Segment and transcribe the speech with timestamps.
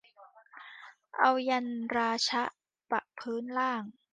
[1.17, 2.43] เอายันต์ราชะ
[2.91, 3.83] ปะพื้นล่าง